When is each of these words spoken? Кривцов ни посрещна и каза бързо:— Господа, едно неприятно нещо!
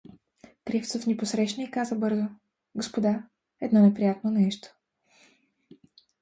Кривцов 0.65 1.05
ни 1.07 1.13
посрещна 1.17 1.63
и 1.63 1.71
каза 1.71 1.95
бързо:— 1.95 2.23
Господа, 2.75 3.23
едно 3.61 3.81
неприятно 3.81 4.31
нещо! 4.31 4.69